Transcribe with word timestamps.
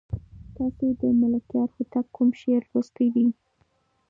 تاسو 0.55 0.85
د 0.99 1.01
ملکیار 1.21 1.69
هوتک 1.75 2.05
کوم 2.15 2.29
شعر 2.41 2.63
لوستی 2.71 3.07
دی؟ 3.15 3.27